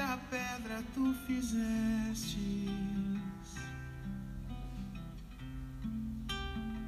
[0.00, 2.70] da pedra tu fizeste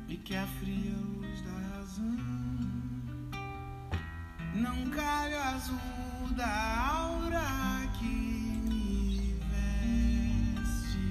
[0.09, 0.47] e que a
[0.97, 2.16] luz da razão.
[4.55, 11.05] Não cabe azul da aura que me veste.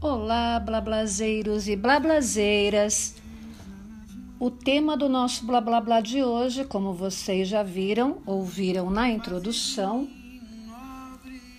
[0.00, 3.17] Olá, blablazeiros e blablazeiras.
[4.40, 9.10] O tema do nosso blá blá blá de hoje, como vocês já viram, ouviram na
[9.10, 10.08] introdução,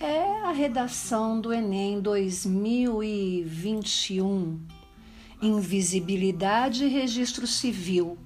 [0.00, 4.58] é a redação do Enem 2021.
[5.42, 8.16] Invisibilidade e registro civil.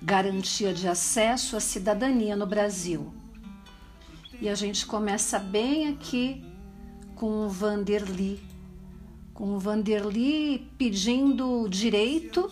[0.00, 3.12] Garantia de acesso à cidadania no Brasil.
[4.40, 6.42] E a gente começa bem aqui
[7.14, 8.40] com o Vanderly.
[9.34, 12.50] Com o Vanderly pedindo direito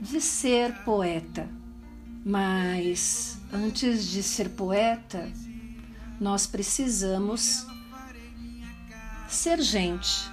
[0.00, 1.48] de ser poeta.
[2.24, 5.30] Mas antes de ser poeta,
[6.20, 7.66] nós precisamos
[9.28, 10.30] ser gente.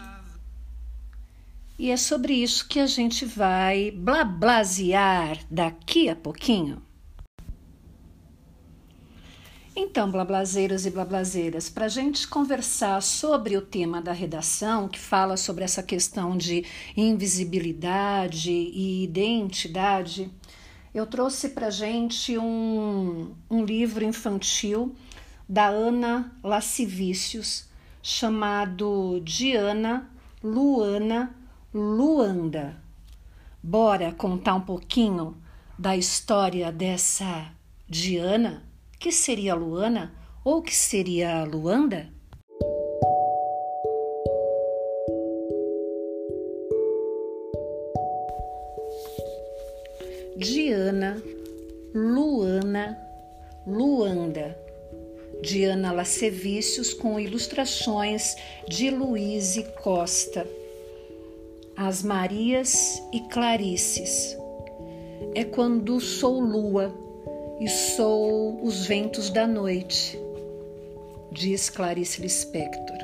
[1.78, 6.82] E é sobre isso que a gente vai blablasear daqui a pouquinho.
[9.78, 15.36] Então, blablazeiros e blablazeiras, para a gente conversar sobre o tema da redação, que fala
[15.36, 16.64] sobre essa questão de
[16.96, 20.32] invisibilidade e identidade,
[20.94, 24.96] eu trouxe para a gente um, um livro infantil
[25.48, 27.68] da Ana Lascivicius,
[28.02, 30.10] chamado Diana
[30.42, 31.36] Luana
[31.74, 32.82] Luanda.
[33.62, 35.36] Bora contar um pouquinho
[35.78, 37.52] da história dessa
[37.90, 38.64] Diana?
[39.06, 40.12] Que seria Luana
[40.44, 42.12] ou que seria Luanda?
[50.36, 51.22] Diana,
[51.94, 52.98] Luana,
[53.68, 54.58] Luanda.
[55.44, 58.36] Diana Lacevicius com ilustrações
[58.68, 60.48] de Luíse Costa.
[61.78, 64.36] As Marias e Clarices.
[65.36, 67.05] É quando sou lua
[67.60, 70.20] e sou os ventos da noite,
[71.32, 72.98] diz Clarice Lispector.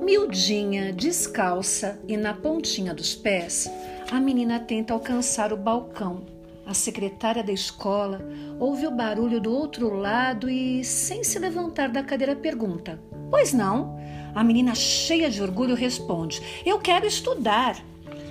[0.00, 3.70] Miudinha, descalça e na pontinha dos pés,
[4.10, 6.24] a menina tenta alcançar o balcão.
[6.64, 8.20] A secretária da escola
[8.58, 12.98] ouve o barulho do outro lado e, sem se levantar da cadeira, pergunta:
[13.30, 13.98] Pois não?
[14.34, 17.82] A menina, cheia de orgulho, responde: Eu quero estudar.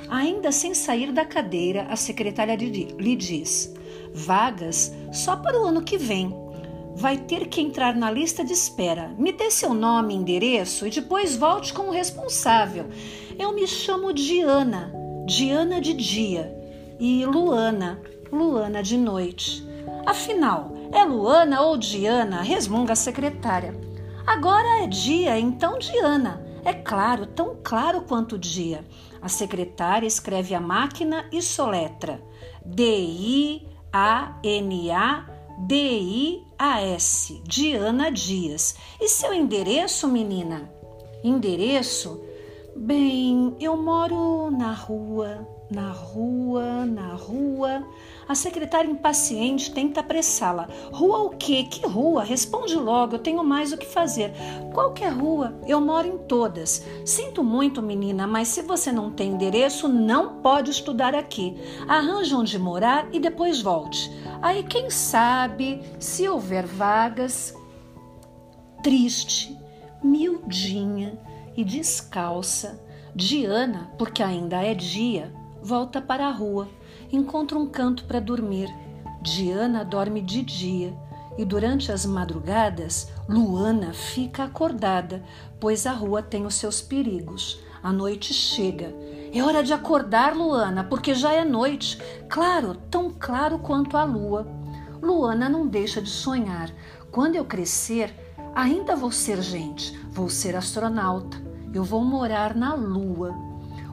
[0.10, 3.74] Ainda sem sair da cadeira, a secretária lhe diz:
[4.14, 6.34] vagas só para o ano que vem.
[6.96, 9.14] Vai ter que entrar na lista de espera.
[9.18, 12.86] Me dê seu nome endereço e depois volte como responsável.
[13.38, 14.92] Eu me chamo Diana,
[15.26, 16.56] Diana de dia,
[17.00, 18.02] e Luana,
[18.32, 19.64] Luana de noite.
[20.06, 22.42] Afinal, é Luana ou Diana?
[22.42, 23.76] resmunga a secretária.
[24.26, 26.46] Agora é dia, então Diana.
[26.66, 28.84] É claro, tão claro quanto dia.
[29.22, 32.22] A secretária escreve a máquina e soletra.
[32.66, 35.42] D-I a-N-A-D-I-A-S,
[37.44, 38.76] Diana Dias.
[39.02, 40.72] E seu endereço, menina?
[41.24, 42.22] Endereço?
[42.80, 47.84] Bem, eu moro na rua, na rua, na rua.
[48.30, 50.70] A secretária impaciente tenta apressá-la.
[50.92, 51.64] Rua o quê?
[51.64, 52.24] Que rua?
[52.24, 54.32] Responde logo, eu tenho mais o que fazer.
[54.76, 56.86] Qualquer rua, eu moro em todas.
[57.04, 61.58] Sinto muito, menina, mas se você não tem endereço, não pode estudar aqui.
[61.88, 64.08] Arranje onde morar e depois volte.
[64.40, 67.56] Aí, quem sabe, se houver vagas.
[68.84, 69.58] Triste,
[70.04, 71.18] miudinha
[71.58, 72.80] e descalça,
[73.14, 76.70] Diana, porque ainda é dia, volta para a rua
[77.12, 78.74] encontra um canto para dormir.
[79.22, 80.94] Diana dorme de dia
[81.38, 85.24] e durante as madrugadas, Luana fica acordada,
[85.60, 87.60] pois a rua tem os seus perigos.
[87.84, 88.94] A noite chega.
[89.32, 92.02] É hora de acordar, Luana, porque já é noite.
[92.28, 94.48] Claro, tão claro quanto a lua.
[95.02, 96.72] Luana não deixa de sonhar.
[97.12, 98.14] Quando eu crescer,
[98.56, 101.47] ainda vou ser gente, vou ser astronauta.
[101.78, 103.36] Eu vou morar na lua.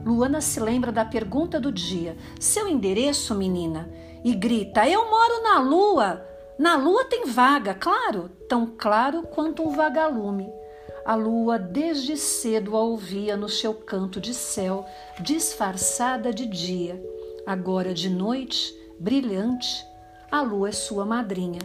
[0.07, 3.93] Luana se lembra da pergunta do dia: Seu endereço, menina?
[4.25, 6.27] E grita: Eu moro na lua!
[6.59, 10.51] Na lua tem vaga, claro, tão claro quanto um vagalume.
[11.05, 14.87] A lua desde cedo a ouvia no seu canto de céu,
[15.21, 16.99] disfarçada de dia.
[17.47, 19.85] Agora de noite, brilhante,
[20.33, 21.61] a lua é sua madrinha.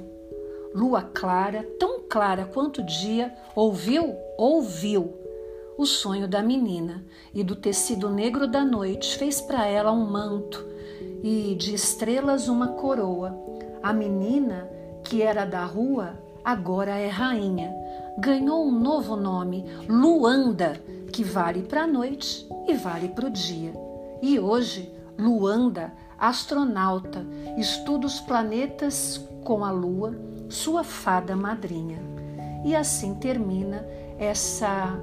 [0.75, 4.17] Lua clara, tão clara quanto dia, ouviu?
[4.37, 5.18] Ouviu
[5.79, 10.67] o sonho da menina, e do tecido negro da noite fez para ela um manto
[11.23, 13.33] e de estrelas uma coroa.
[13.81, 14.69] A menina,
[15.05, 17.73] que era da rua, agora é rainha.
[18.19, 20.73] Ganhou um novo nome, Luanda,
[21.13, 23.71] que vale para a noite e vale para o dia.
[24.21, 27.25] E hoje, Luanda, astronauta,
[27.57, 30.13] estuda os planetas com a Lua,
[30.49, 31.99] sua fada madrinha.
[32.65, 33.87] E assim termina
[34.17, 34.99] essa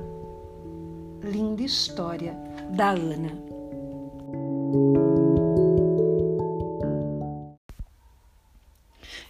[1.27, 2.35] linda história
[2.71, 3.33] da Ana.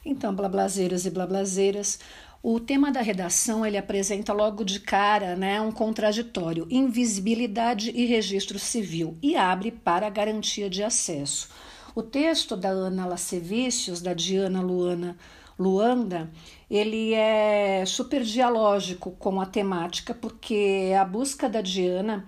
[0.04, 1.98] Então, blablazeiras e blablazeiras,
[2.42, 8.58] o tema da redação ele apresenta logo de cara né, um contraditório, invisibilidade e registro
[8.58, 11.48] civil, e abre para a garantia de acesso.
[11.92, 15.16] O texto da Ana Lascevicius, da Diana Luana
[15.58, 16.30] Luanda,
[16.70, 22.26] ele é super dialógico com a temática, porque a busca da Diana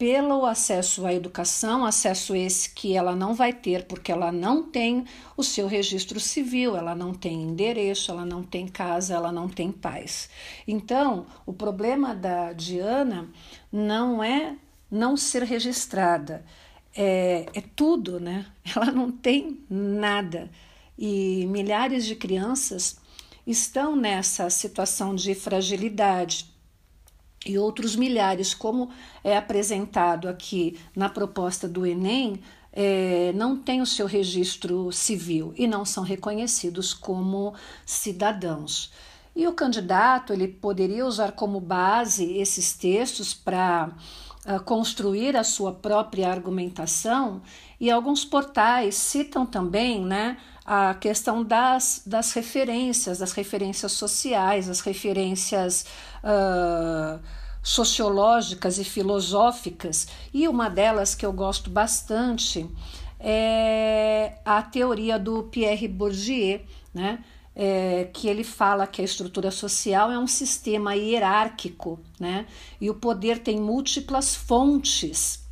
[0.00, 5.04] pelo acesso à educação, acesso esse que ela não vai ter porque ela não tem
[5.36, 9.70] o seu registro civil, ela não tem endereço, ela não tem casa, ela não tem
[9.70, 10.30] pais.
[10.66, 13.28] Então, o problema da Diana
[13.70, 14.56] não é
[14.90, 16.46] não ser registrada,
[16.96, 18.46] é, é tudo, né?
[18.74, 20.50] Ela não tem nada.
[21.02, 22.98] E milhares de crianças
[23.46, 26.50] estão nessa situação de fragilidade
[27.46, 28.90] e outros milhares, como
[29.24, 35.66] é apresentado aqui na proposta do Enem, é, não têm o seu registro civil e
[35.66, 37.54] não são reconhecidos como
[37.86, 38.92] cidadãos.
[39.34, 43.90] E o candidato ele poderia usar como base esses textos para
[44.44, 47.40] uh, construir a sua própria argumentação,
[47.80, 50.36] e alguns portais citam também né,
[50.72, 55.84] a questão das, das referências, das referências sociais, as referências
[56.22, 57.18] uh,
[57.60, 62.70] sociológicas e filosóficas, e uma delas que eu gosto bastante
[63.18, 66.60] é a teoria do Pierre Bourdieu,
[66.94, 67.24] né?
[67.52, 72.46] É, que ele fala que a estrutura social é um sistema hierárquico, né?
[72.80, 75.49] E o poder tem múltiplas fontes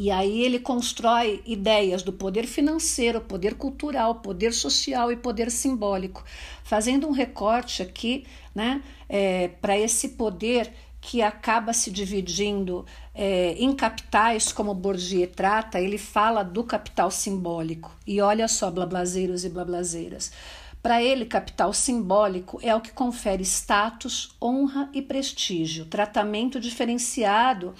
[0.00, 6.22] e aí ele constrói ideias do poder financeiro, poder cultural, poder social e poder simbólico,
[6.62, 8.24] fazendo um recorte aqui
[8.54, 15.80] né, é, para esse poder que acaba se dividindo é, em capitais, como Bourdieu trata,
[15.80, 17.90] ele fala do capital simbólico.
[18.06, 20.30] E olha só, blablazeiros e blablazeiras.
[20.80, 27.74] Para ele, capital simbólico é o que confere status, honra e prestígio, tratamento diferenciado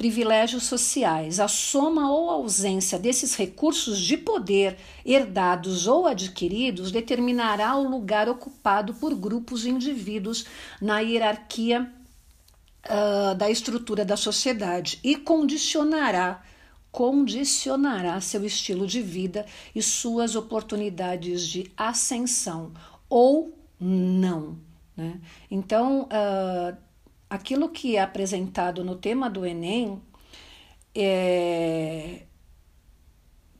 [0.00, 1.38] privilégios sociais.
[1.38, 8.94] A soma ou ausência desses recursos de poder, herdados ou adquiridos, determinará o lugar ocupado
[8.94, 10.46] por grupos de indivíduos
[10.80, 11.92] na hierarquia
[12.86, 16.42] uh, da estrutura da sociedade e condicionará
[16.90, 19.44] condicionará seu estilo de vida
[19.74, 22.72] e suas oportunidades de ascensão
[23.08, 24.56] ou não.
[24.96, 25.20] Né?
[25.50, 26.89] Então, uh,
[27.30, 30.02] aquilo que é apresentado no tema do Enem
[30.92, 32.22] é,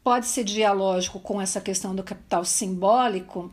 [0.03, 3.53] pode ser dialógico com essa questão do capital simbólico,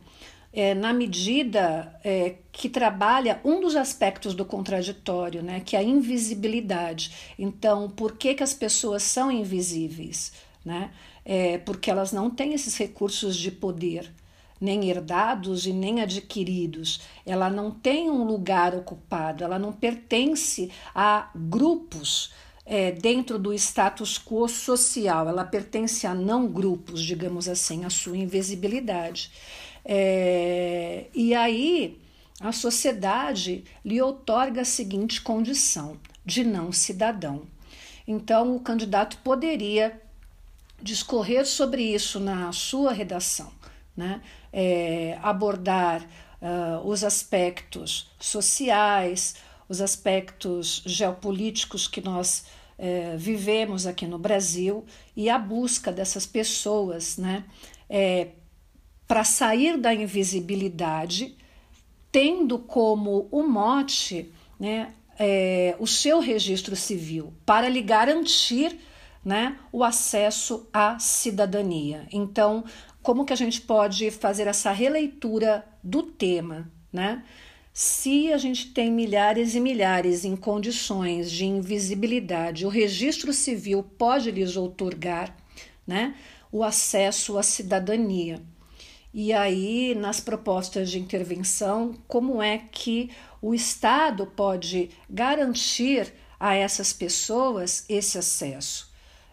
[0.52, 5.82] é, na medida é, que trabalha um dos aspectos do contraditório, né, que é a
[5.84, 7.34] invisibilidade.
[7.38, 10.32] Então, por que, que as pessoas são invisíveis?
[10.64, 10.90] Né?
[11.24, 14.10] É, porque elas não têm esses recursos de poder
[14.60, 17.00] nem herdados e nem adquiridos.
[17.24, 22.32] Ela não tem um lugar ocupado, ela não pertence a grupos
[22.64, 28.16] é, dentro do status quo social, ela pertence a não grupos, digamos assim, a sua
[28.16, 29.30] invisibilidade.
[29.84, 31.98] É, e aí
[32.40, 37.42] a sociedade lhe outorga a seguinte condição de não cidadão.
[38.06, 40.00] Então, o candidato poderia
[40.80, 43.50] discorrer sobre isso na sua redação,
[43.96, 44.20] né?
[44.52, 46.02] É, abordar
[46.40, 49.36] uh, os aspectos sociais,
[49.68, 52.46] os aspectos geopolíticos que nós
[52.78, 54.84] é, vivemos aqui no Brasil
[55.16, 57.44] e a busca dessas pessoas né,
[57.90, 58.28] é,
[59.06, 61.36] para sair da invisibilidade,
[62.12, 68.78] tendo como o mote né, é, o seu registro civil, para lhe garantir
[69.24, 72.06] né, o acesso à cidadania.
[72.12, 72.64] Então,
[73.02, 77.24] como que a gente pode fazer essa releitura do tema, né?
[77.72, 84.32] Se a gente tem milhares e milhares em condições de invisibilidade, o registro civil pode
[84.32, 85.36] lhes outorgar
[85.86, 86.16] né,
[86.50, 88.42] o acesso à cidadania.
[89.14, 96.92] E aí, nas propostas de intervenção, como é que o Estado pode garantir a essas
[96.92, 98.87] pessoas esse acesso?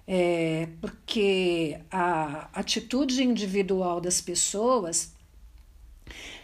[0.08, 5.14] É, porque a atitude individual das pessoas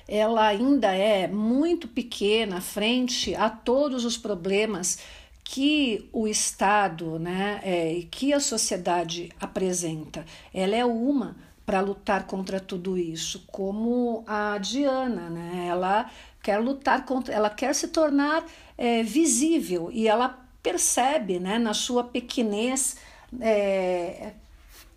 [0.08, 5.00] ela ainda é muito pequena frente a todos os problemas
[5.44, 10.26] que o Estado né, é, que a sociedade apresenta.
[10.54, 15.68] Ela é uma para lutar contra tudo isso, como a Diana, né?
[15.70, 16.10] Ela
[16.42, 18.44] quer lutar contra, ela quer se tornar
[18.78, 22.98] é, visível e ela percebe, né, na sua pequenez,
[23.40, 24.34] é,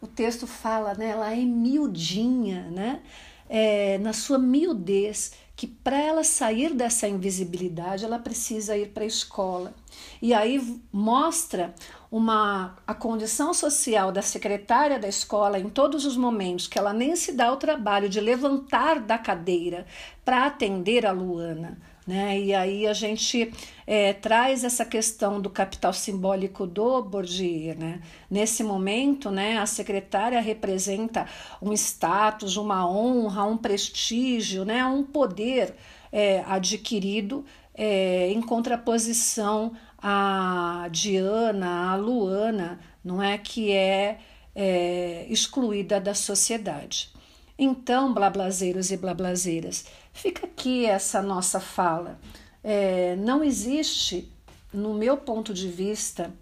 [0.00, 3.00] o texto fala, né, ela é miudinha, né,
[3.48, 9.06] é, na sua miudez, que para ela sair dessa invisibilidade, ela precisa ir para a
[9.06, 9.72] escola.
[10.20, 11.72] E aí mostra
[12.10, 17.14] uma a condição social da secretária da escola em todos os momentos, que ela nem
[17.14, 19.86] se dá o trabalho de levantar da cadeira
[20.24, 22.38] para atender a Luana, né?
[22.38, 23.52] E aí a gente
[23.86, 27.74] é, traz essa questão do capital simbólico do Bourdieu.
[27.76, 28.02] Né?
[28.30, 31.26] Nesse momento, né, a secretária representa
[31.62, 35.74] um status, uma honra, um prestígio, né, um poder
[36.12, 37.44] é, adquirido
[37.74, 44.18] é, em contraposição à Diana, à Luana, não é que é,
[44.54, 47.13] é excluída da sociedade.
[47.58, 49.84] Então, blablazeiros e blablazeiras,
[50.14, 52.18] Fica aqui essa nossa fala.
[52.62, 54.30] É, não existe,
[54.72, 56.32] no meu ponto de vista,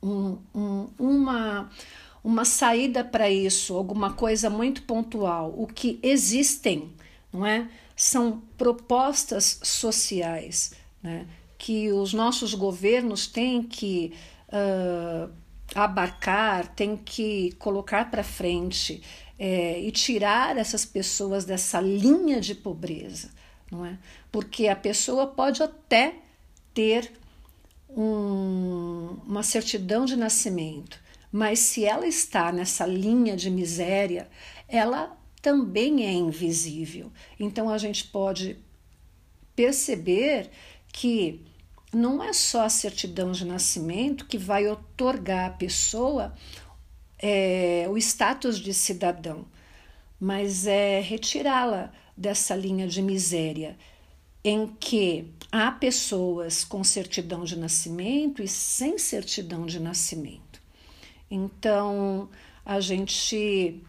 [0.00, 1.68] um, um, uma,
[2.22, 5.52] uma saída para isso, alguma coisa muito pontual.
[5.58, 6.94] O que existem,
[7.32, 7.68] não é?
[7.96, 11.26] São propostas sociais, né?
[11.58, 14.14] Que os nossos governos têm que
[14.48, 15.30] uh,
[15.74, 19.02] abarcar, têm que colocar para frente
[19.42, 23.30] é, e tirar essas pessoas dessa linha de pobreza,
[23.72, 23.96] não é?
[24.30, 26.16] Porque a pessoa pode até
[26.74, 27.10] ter
[27.88, 31.00] um, uma certidão de nascimento,
[31.32, 34.28] mas se ela está nessa linha de miséria,
[34.68, 37.10] ela também é invisível.
[37.38, 38.58] Então a gente pode
[39.56, 40.50] perceber
[40.92, 41.46] que
[41.94, 46.34] não é só a certidão de nascimento que vai otorgar à pessoa
[47.22, 49.44] é, o status de cidadão,
[50.18, 53.76] mas é retirá-la dessa linha de miséria
[54.42, 60.60] em que há pessoas com certidão de nascimento e sem certidão de nascimento.
[61.30, 62.28] Então,
[62.64, 63.82] a gente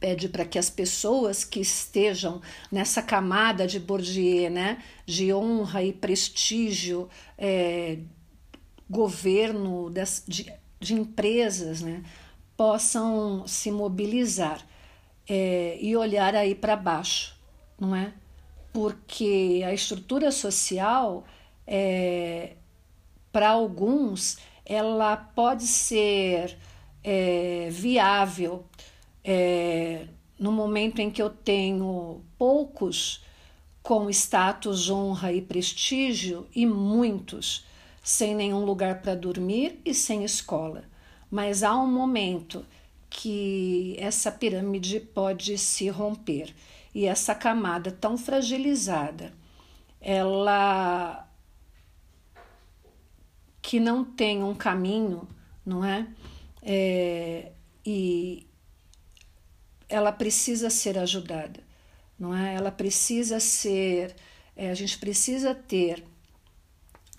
[0.00, 5.92] pede para que as pessoas que estejam nessa camada de Bourdieu, né, de honra e
[5.92, 7.98] prestígio, é,
[8.88, 9.92] governo,
[10.26, 12.02] de, de empresas né,
[12.56, 14.64] possam se mobilizar
[15.28, 17.36] é, e olhar aí para baixo,
[17.78, 18.12] não é?
[18.72, 21.24] Porque a estrutura social,
[21.66, 22.54] é,
[23.32, 26.56] para alguns, ela pode ser
[27.02, 28.64] é, viável
[29.24, 30.06] é,
[30.38, 33.24] no momento em que eu tenho poucos
[33.82, 37.64] com status, honra e prestígio e muitos
[38.08, 40.84] sem nenhum lugar para dormir e sem escola.
[41.30, 42.64] Mas há um momento
[43.10, 46.54] que essa pirâmide pode se romper
[46.94, 49.30] e essa camada tão fragilizada,
[50.00, 51.28] ela
[53.60, 55.28] que não tem um caminho,
[55.64, 56.08] não é?
[56.62, 57.52] é
[57.84, 58.46] e
[59.86, 61.60] ela precisa ser ajudada,
[62.18, 62.54] não é?
[62.54, 64.16] Ela precisa ser,
[64.56, 66.02] é, a gente precisa ter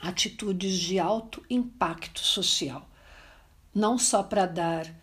[0.02, 2.90] atitudes de alto impacto social,
[3.74, 4.94] não só para dar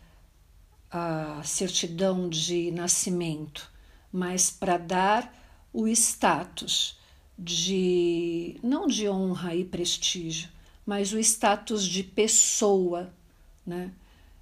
[0.90, 3.70] a certidão de nascimento,
[4.12, 5.32] mas para dar
[5.72, 6.98] o status
[7.38, 10.48] de não de honra e prestígio,
[10.86, 13.12] mas o status de pessoa,
[13.66, 13.92] né?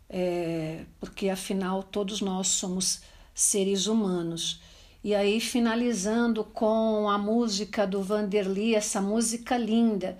[0.08, 3.02] É, porque afinal todos nós somos
[3.34, 4.60] seres humanos.
[5.02, 10.18] E aí, finalizando com a música do Vanderly, essa música linda,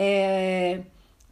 [0.00, 0.82] é,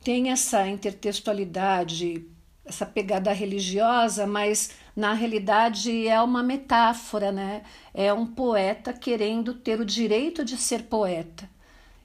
[0.03, 2.27] tem essa intertextualidade,
[2.65, 7.63] essa pegada religiosa, mas na realidade é uma metáfora, né?
[7.95, 11.49] É um poeta querendo ter o direito de ser poeta.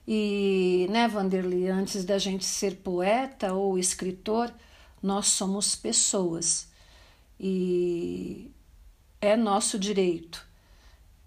[0.06, 4.52] E, né, Vanderlei, antes da gente ser poeta ou escritor,
[5.02, 6.68] nós somos pessoas.
[7.40, 8.52] E
[9.20, 10.46] é nosso direito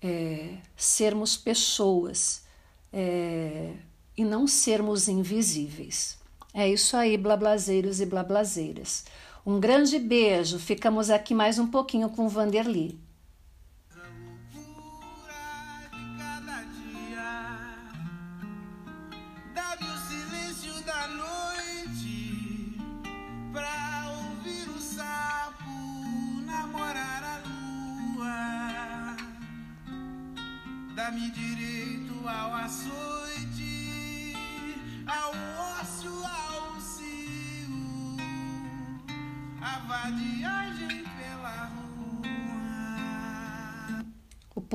[0.01, 2.45] é, sermos pessoas.
[2.93, 3.73] É,
[4.17, 6.17] e não sermos invisíveis.
[6.53, 9.05] É isso aí, blablazeiros e blablazeiras.
[9.45, 10.57] Um grande beijo.
[10.57, 12.97] Ficamos aqui mais um pouquinho com Vanderly.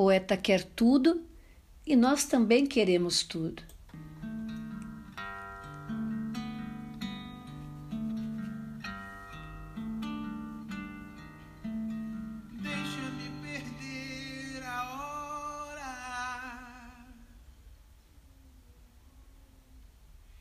[0.00, 1.26] Poeta quer tudo
[1.87, 3.62] e nós também queremos tudo.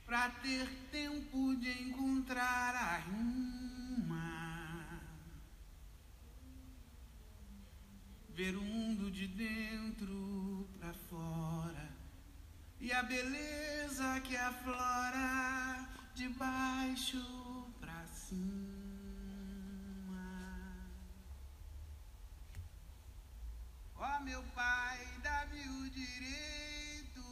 [0.05, 0.78] Pra ter
[13.09, 17.17] beleza que aflora de baixo
[17.79, 18.37] pra cima.
[23.95, 27.25] Ó meu pai, dá-me o direito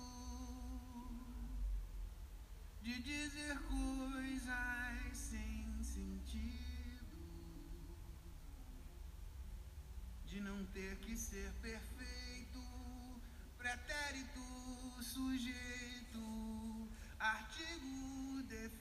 [2.81, 7.19] de dizer coisas sem sentido,
[10.25, 11.96] de não ter que ser perfeito,
[13.67, 14.39] pretérito,
[15.01, 16.23] sujeito,
[17.19, 18.77] artigo definido.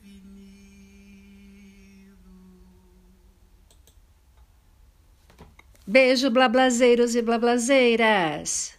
[5.86, 8.75] Beijo, blablazeiros e blablazeiras!